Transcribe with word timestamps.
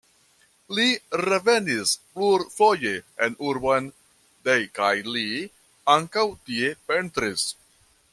Li 0.77 0.85
revenis 1.23 1.91
plurfoje 2.15 2.93
en 3.25 3.35
urbon 3.49 3.89
Dej 4.49 4.59
kaj 4.79 4.91
li 5.17 5.27
ankaŭ 5.97 6.25
tie 6.49 6.73
pentris. 6.89 7.45